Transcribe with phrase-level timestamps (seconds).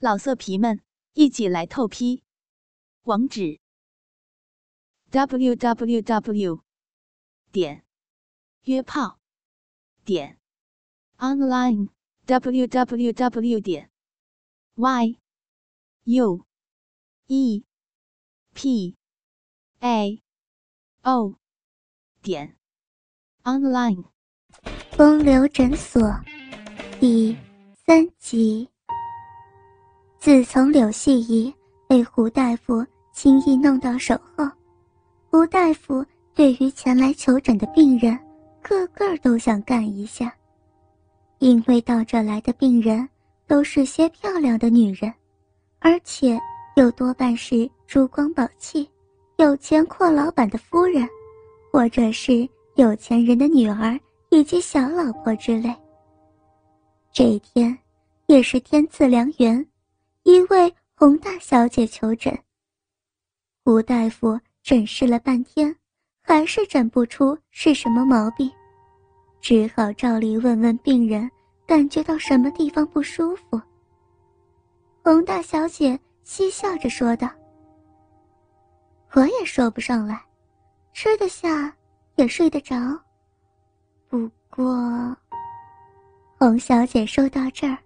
[0.00, 0.80] 老色皮们，
[1.14, 2.22] 一起来透批！
[3.02, 3.58] 网址
[5.10, 6.62] ：w w w
[7.50, 7.84] 点
[8.62, 9.18] 约炮
[10.04, 10.38] 点
[11.16, 11.88] online
[12.26, 13.90] w w w 点
[14.76, 15.18] y
[16.04, 16.46] u
[17.26, 17.64] e
[18.54, 18.96] p
[19.80, 20.22] a
[21.02, 21.34] o
[22.22, 22.56] 点
[23.42, 24.04] online。
[24.92, 26.00] 风流诊所
[27.00, 27.36] 第
[27.84, 28.68] 三集。
[30.20, 31.52] 自从柳细仪
[31.86, 34.44] 被胡大夫轻易弄到手后，
[35.30, 38.18] 胡大夫对于前来求诊的病人，
[38.60, 40.34] 个个都想干一下。
[41.38, 43.08] 因为到这来的病人
[43.46, 45.12] 都是些漂亮的女人，
[45.78, 46.38] 而且
[46.74, 48.88] 又多半是珠光宝气、
[49.36, 51.08] 有钱阔老板的夫人，
[51.72, 53.98] 或者是有钱人的女儿
[54.30, 55.72] 以及小老婆之类。
[57.12, 57.78] 这一天，
[58.26, 59.64] 也是天赐良缘。
[60.28, 62.38] 一位洪大小姐求诊，
[63.64, 65.74] 吴大夫诊视了半天，
[66.20, 68.52] 还是诊不出是什么毛病，
[69.40, 71.30] 只好照例问问病人
[71.66, 73.58] 感觉到什么地方不舒服。
[75.02, 77.26] 洪大小姐嬉笑着说道
[79.16, 80.22] ：“我也说不上来，
[80.92, 81.74] 吃得下，
[82.16, 82.76] 也睡得着。
[84.10, 85.16] 不过……”
[86.38, 87.78] 洪小姐说到这儿，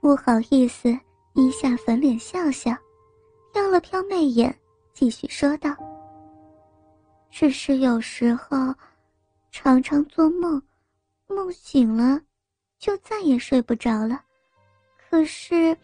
[0.00, 0.96] 不好意思。
[1.38, 2.76] 一下粉脸笑笑，
[3.52, 4.52] 飘了飘媚眼，
[4.92, 5.72] 继续说道
[7.30, 8.74] ：“只是有时候，
[9.52, 10.60] 常常做梦，
[11.28, 12.20] 梦醒了，
[12.80, 14.20] 就再也睡不着了。
[15.08, 15.76] 可是，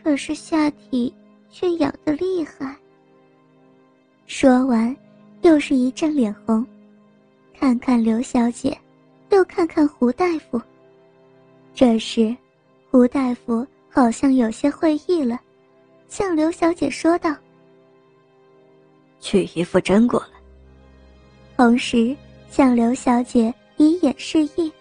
[0.00, 1.12] 可是下体
[1.50, 2.76] 却痒得厉害。”
[4.28, 4.96] 说完，
[5.42, 6.64] 又是一阵脸红，
[7.52, 8.78] 看看刘小姐，
[9.30, 10.62] 又看看胡大夫。
[11.74, 12.32] 这时，
[12.92, 13.66] 胡大夫。
[13.92, 15.38] 好像有些会意了，
[16.08, 17.36] 向刘小姐说道
[19.20, 20.40] ：“取一副针过来。”
[21.56, 22.16] 同时
[22.48, 24.72] 向刘小姐以眼示意。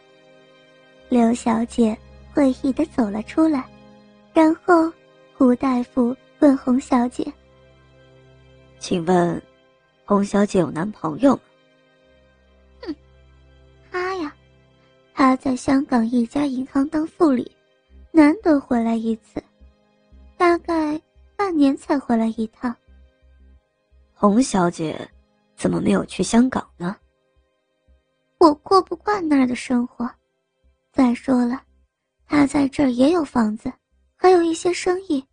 [1.09, 1.98] 刘小姐
[2.31, 3.66] 会意的走了出来，
[4.31, 4.92] 然后
[5.36, 7.25] 胡大夫问洪小姐
[8.80, 9.42] ：“请问，
[10.06, 11.42] 洪小姐有男朋友吗
[12.86, 12.96] ？”“哼，
[13.92, 14.34] 他呀，
[15.14, 17.52] 他在香港一家银行当副理。”
[18.12, 19.42] 难得回来一次，
[20.38, 21.00] 大概
[21.36, 22.75] 半年才回来一趟。
[24.14, 25.09] 洪小姐
[25.56, 26.96] 怎么没有去香港呢？
[28.40, 30.09] 我过不惯那儿的生活。
[30.92, 31.62] 再说了，
[32.25, 33.72] 他在这儿也有房子，
[34.16, 35.24] 还有一些生意。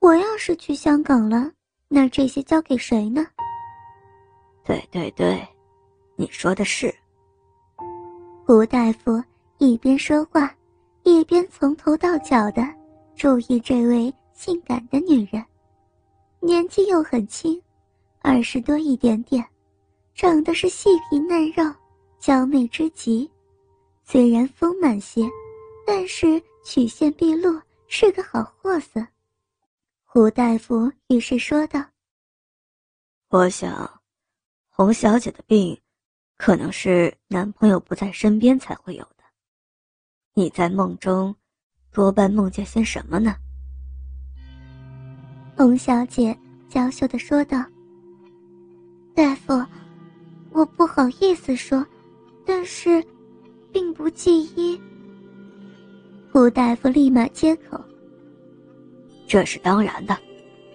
[0.00, 1.52] 我要是去香港了，
[1.88, 3.26] 那这些交给谁呢？
[4.64, 5.46] 对对对，
[6.16, 6.92] 你说的是。
[8.44, 9.22] 胡大夫
[9.58, 10.52] 一边说话。
[11.08, 12.62] 一边从头到脚的
[13.14, 15.40] 注意这位性感的女人，
[16.40, 17.62] 年纪又很轻，
[18.22, 19.46] 二十多一点点，
[20.16, 21.62] 长得是细皮嫩肉，
[22.18, 23.30] 娇媚之极。
[24.02, 25.22] 虽然丰满些，
[25.86, 27.56] 但是曲线毕露，
[27.86, 29.00] 是个好货色。
[30.04, 31.80] 胡大夫于是说道
[33.30, 34.02] ：“我想，
[34.70, 35.80] 洪小姐的病，
[36.36, 39.15] 可能是男朋友不在身边才会有的。”
[40.38, 41.34] 你在梦中，
[41.90, 43.34] 多半梦见些什么呢？
[45.56, 46.36] 洪小姐
[46.68, 47.64] 娇羞的说道
[49.16, 49.54] ：“大夫，
[50.50, 51.82] 我不好意思说，
[52.44, 53.02] 但是，
[53.72, 54.78] 并不记医。”
[56.30, 57.82] 胡大夫立马接口
[59.26, 60.14] ：“这是当然的，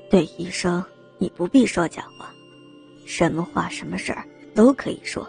[0.10, 0.84] 对医生
[1.20, 2.34] 你不必说假话，
[3.06, 5.24] 什么话什么事儿都可以说，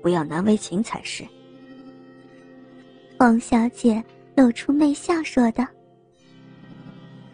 [0.00, 1.22] 不要难为情才是。”
[3.18, 4.02] 王小姐
[4.36, 5.64] 露出媚笑，说道：“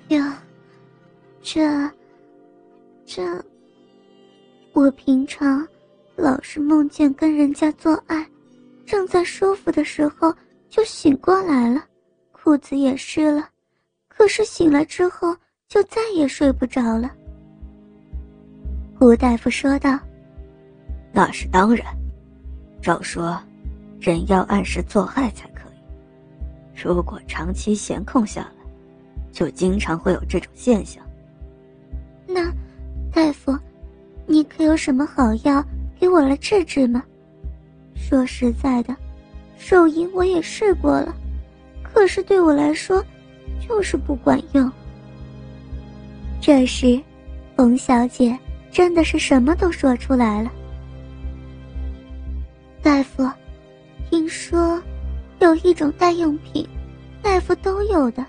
[0.08, 0.24] 哟，
[1.42, 1.60] 这，
[3.04, 3.22] 这，
[4.72, 5.66] 我平常
[6.14, 8.24] 老是梦见跟人家做爱，
[8.86, 10.32] 正在舒服的时候
[10.68, 11.84] 就醒过来了，
[12.30, 13.48] 裤子也湿了，
[14.06, 17.10] 可是醒来之后就再也睡不着了。”
[19.00, 19.98] 胡大夫说道
[21.12, 21.84] ：“那是当然，
[22.80, 23.36] 照说，
[24.00, 25.50] 人要按时做爱才。”
[26.74, 28.64] 如果长期闲空下来，
[29.30, 31.02] 就经常会有这种现象。
[32.26, 32.50] 那，
[33.12, 33.56] 大夫，
[34.26, 35.64] 你可有什么好药
[35.98, 37.02] 给我来治治吗？
[37.94, 38.96] 说实在的，
[39.56, 41.14] 手淫我也试过了，
[41.82, 43.04] 可是对我来说，
[43.66, 44.70] 就是不管用。
[46.40, 47.00] 这时，
[47.54, 48.36] 冯小姐
[48.72, 50.50] 真的是什么都说出来了。
[52.82, 53.30] 大夫，
[54.10, 54.81] 听说。
[55.42, 56.64] 有一种代用品，
[57.20, 58.24] 大夫都有的。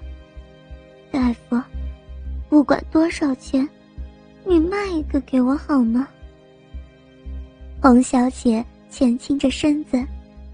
[1.11, 1.61] 大夫，
[2.49, 3.69] 不管多少钱，
[4.43, 6.07] 你卖一个给我好吗？”
[7.79, 10.03] 洪小姐前倾着身子，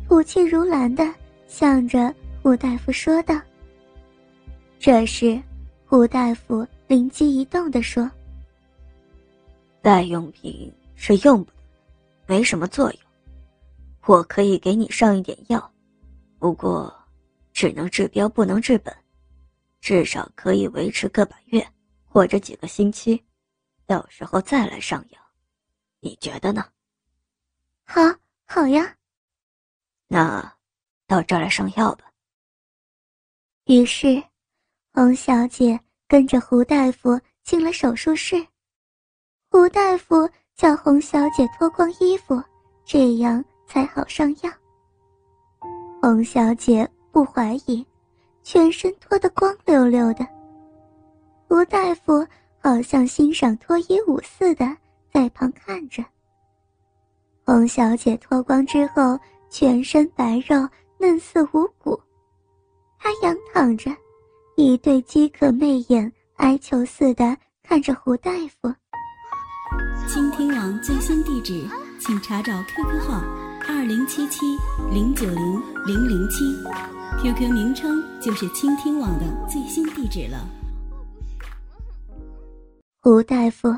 [0.05, 1.09] 吐气如兰的
[1.47, 2.13] 向着
[2.43, 3.39] 胡大夫说道。
[4.79, 5.41] 这时，
[5.85, 8.11] 胡大夫灵机一动的说
[9.81, 11.57] ：“代用品是用不得，
[12.27, 12.99] 没什么作用。
[14.07, 15.71] 我可以给你上一点药，
[16.39, 16.91] 不过
[17.53, 18.95] 只能治标不能治本，
[19.81, 21.67] 至少可以维持个把月
[22.05, 23.23] 或者几个星期，
[23.85, 25.19] 到时候再来上药，
[25.99, 26.65] 你觉得呢
[27.85, 28.01] ？”“好，
[28.45, 28.95] 好呀。
[30.07, 30.57] ”“那
[31.05, 32.05] 到这儿来上药吧。”
[33.65, 34.23] 于是。
[34.91, 38.45] 洪小姐跟着胡大夫进了手术室，
[39.49, 42.43] 胡大夫叫洪小姐脱光衣服，
[42.83, 44.51] 这样才好上药。
[46.01, 47.85] 洪小姐不怀疑，
[48.41, 50.25] 全身脱得光溜溜的。
[51.47, 52.25] 胡大夫
[52.57, 54.65] 好像欣赏脱衣舞似的，
[55.11, 56.03] 在旁看着。
[57.45, 59.19] 洪小姐脱光之后，
[59.49, 60.67] 全身白肉
[60.97, 61.99] 嫩似无骨，
[62.97, 63.91] 她仰躺着。
[64.55, 68.31] 一对饥渴媚眼，哀求似的看着胡大
[68.61, 68.73] 夫。
[70.07, 71.65] 倾听网最新地址，
[71.99, 73.21] 请查找 QQ 号
[73.71, 74.57] 二零七七
[74.91, 76.43] 零九零零零七
[77.21, 80.43] ，QQ 名称就是倾听网的最新地址了。
[82.99, 83.71] 胡大夫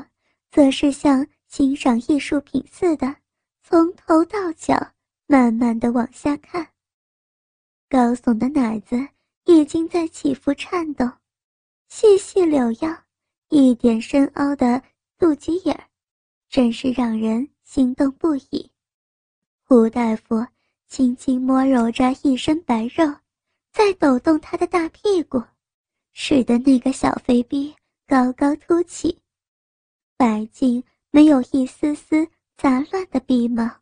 [0.50, 3.16] 则是像欣赏艺术品似的，
[3.62, 4.74] 从头到脚
[5.26, 6.66] 慢慢的往下看，
[7.90, 8.96] 高耸的奶子。
[9.44, 11.04] 已经在起伏颤抖，
[11.88, 12.96] 细细柳腰，
[13.50, 14.82] 一点深凹的
[15.18, 15.84] 肚脐眼儿，
[16.48, 18.70] 真是让人心动不已。
[19.64, 20.46] 胡大夫
[20.86, 23.04] 轻轻摸揉着一身白肉，
[23.72, 25.42] 在抖动他的大屁股，
[26.12, 27.74] 使得那个小肥逼
[28.06, 29.18] 高高凸起，
[30.16, 33.80] 白净没有一丝丝杂乱的鼻毛。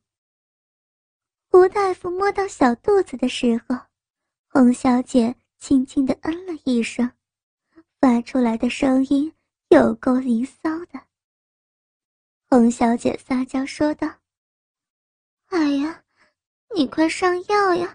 [1.50, 3.76] 胡大夫摸到小肚子的时候，
[4.48, 5.34] 洪小姐。
[5.60, 7.12] 轻轻的嗯了一声，
[8.00, 9.30] 发出来的声音
[9.68, 10.98] 有够淫骚的。
[12.48, 14.08] 洪小姐撒娇说道
[15.50, 16.00] ：“哎呀，
[16.74, 17.94] 你快上药呀，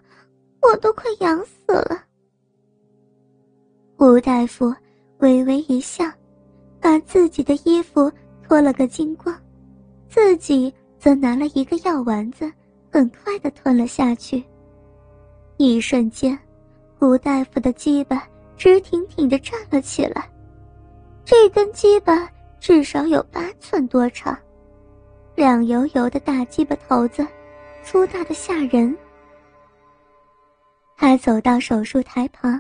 [0.62, 2.04] 我都快痒死了。”
[3.98, 4.74] 吴大夫
[5.20, 6.06] 微微一笑，
[6.80, 8.12] 把自己的衣服
[8.48, 9.36] 脱了个精光，
[10.08, 12.52] 自己则拿了一个药丸子，
[12.92, 14.44] 很快的吞了下去。
[15.58, 16.38] 一瞬间。
[17.02, 20.28] 吴大夫的鸡巴直挺挺的站了起来，
[21.24, 22.28] 这根鸡巴
[22.60, 24.36] 至少有八寸多长，
[25.36, 27.28] 亮油油的大鸡巴头子，
[27.86, 28.98] 粗大的吓人。
[30.98, 32.60] 他走到手术台旁，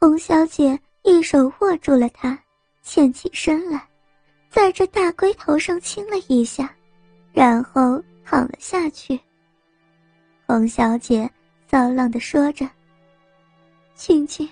[0.00, 2.36] 洪小姐一手握住了他，
[2.82, 3.86] 欠起身来，
[4.48, 6.74] 在这大龟头上亲了一下，
[7.34, 9.20] 然后躺了下去。
[10.46, 11.30] 洪小姐
[11.70, 12.66] 骚浪的说着。
[13.94, 14.48] 亲亲，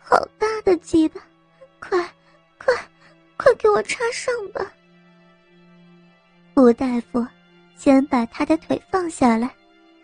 [0.00, 1.20] 好大的鸡巴，
[1.78, 1.98] 快，
[2.58, 2.74] 快，
[3.36, 4.72] 快给我插上吧！
[6.56, 7.24] 吴大夫
[7.78, 9.48] 先把他的腿放下来，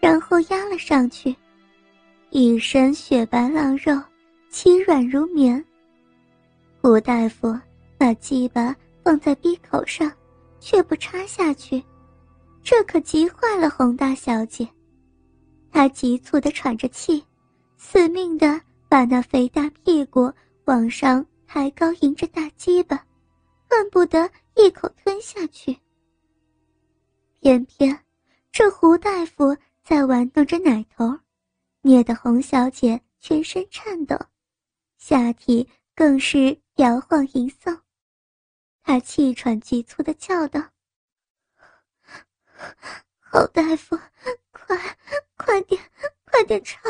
[0.00, 1.34] 然后压了上去，
[2.30, 4.00] 一身雪白浪肉，
[4.48, 5.62] 其软如棉。
[6.80, 7.52] 胡大夫
[7.98, 10.10] 把鸡巴放在鼻口上，
[10.60, 11.82] 却不插下去，
[12.62, 14.68] 这可急坏了洪大小姐，
[15.72, 17.22] 她急促的喘着气。
[17.76, 20.32] 死命的把那肥大屁股
[20.64, 23.04] 往上抬高，迎着大鸡巴，
[23.68, 25.76] 恨不得一口吞下去。
[27.44, 28.06] 偏偏
[28.50, 31.20] 这胡大夫在玩弄着奶头，
[31.82, 34.18] 捏得洪小姐全身颤抖，
[34.96, 37.82] 下体更是摇晃淫送。
[38.82, 40.70] 她气喘急促的叫道
[43.20, 43.94] ：“侯大夫，
[44.50, 44.96] 快，
[45.36, 45.78] 快点！”
[46.24, 46.83] 快点插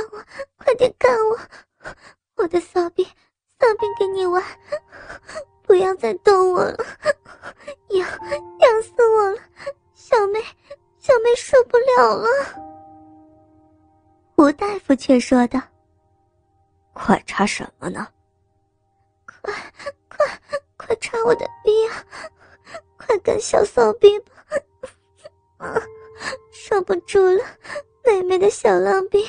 [15.07, 15.61] 却说道
[16.95, 18.09] ：“快插什么呢？
[19.27, 19.53] 快
[20.09, 20.41] 快
[20.79, 22.07] 快插我的逼啊！
[22.97, 24.33] 快干小骚逼吧！
[25.59, 25.83] 啊，
[26.51, 27.45] 受不住了。”
[28.03, 29.23] 妹妹的小浪逼，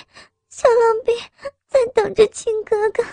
[0.47, 1.11] 小浪逼
[1.67, 3.03] 在等着亲哥哥。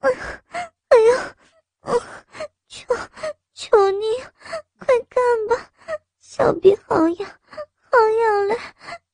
[0.00, 2.00] 哎呦，
[2.66, 2.96] 求
[3.52, 4.06] 求你，
[4.78, 5.70] 快干吧！
[6.18, 7.30] 小逼好痒，
[7.90, 8.58] 好痒嘞，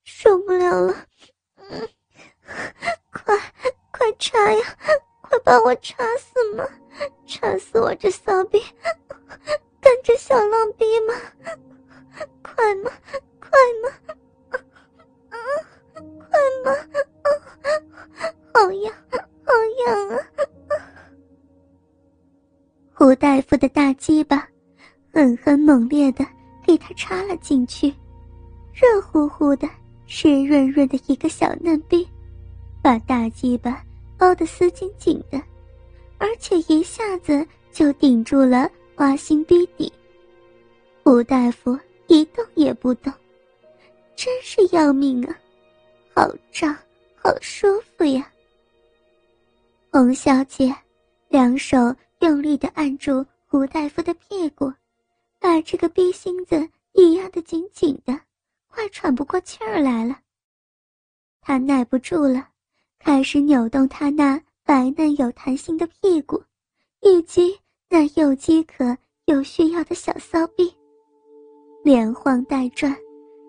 [0.05, 0.95] 受不了了。
[1.57, 1.89] 嗯，
[5.77, 6.65] 插死吗
[7.27, 8.61] 插死我这骚逼，
[9.81, 11.15] 干着小浪逼吗？
[12.43, 12.91] 快吗？
[13.41, 13.51] 快
[13.83, 13.89] 吗？
[15.31, 15.37] 啊，
[15.95, 16.77] 快吗？
[18.55, 18.95] 好痒，
[19.45, 19.53] 好
[19.87, 20.19] 痒啊！
[22.93, 24.49] 胡大夫的大鸡巴
[25.13, 26.25] 狠狠猛烈的
[26.65, 27.93] 给他插了进去，
[28.73, 29.69] 热乎乎的、
[30.07, 32.07] 湿润润的一个小嫩逼，
[32.83, 33.83] 把大鸡巴
[34.17, 35.43] 包得死紧紧的，
[36.23, 39.93] 而且一下子就顶住了花心逼底。
[41.03, 41.77] 胡大夫
[42.07, 43.13] 一动也不动，
[44.15, 45.37] 真是要命啊！
[46.15, 46.73] 好胀，
[47.17, 48.31] 好舒服呀！
[49.91, 50.73] 洪小姐
[51.29, 51.77] 两手
[52.21, 54.73] 用力的按住胡大夫的屁股，
[55.41, 58.17] 把这个逼心子一压得紧紧的，
[58.69, 60.21] 快喘不过气儿来了。
[61.41, 62.47] 他耐不住了，
[63.01, 66.43] 开始扭动他那白嫩有弹性的屁股，
[67.01, 67.59] 以及
[67.91, 70.73] 那又饥渴又需要的小骚逼，
[71.83, 72.97] 连晃带转，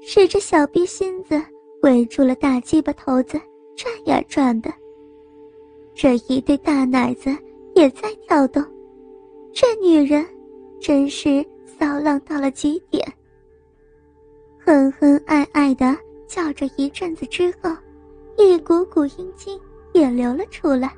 [0.02, 1.42] 使这小逼心子
[1.84, 3.40] 围住了大鸡巴头子，
[3.78, 4.74] 转呀转的。
[5.96, 7.30] 这一对大奶子
[7.76, 8.64] 也在跳动，
[9.54, 10.26] 这女人
[10.82, 13.06] 真是骚浪到了极点。
[14.66, 15.96] 哼哼爱爱的
[16.28, 17.70] 叫着一阵子之后，
[18.38, 19.60] 一股股阴茎
[19.94, 20.92] 也流了出来，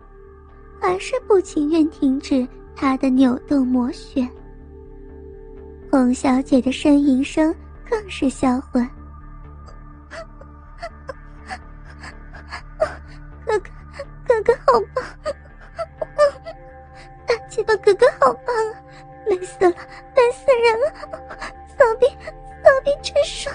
[0.80, 4.30] 还是不情愿停止他的扭动摩旋。
[5.92, 7.56] 洪小姐的呻吟声
[7.90, 8.88] 更是销魂。
[13.46, 13.70] 哥哥。
[14.28, 15.06] 哥哥好棒，
[17.28, 18.74] 大鸡巴哥哥好棒啊！
[19.28, 20.92] 累死了，累死人了！
[21.78, 22.08] 骚逼，
[22.64, 23.55] 骚逼真爽！